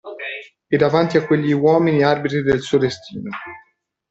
[0.67, 3.29] E davanti a quegli uomini arbitri del suo destino.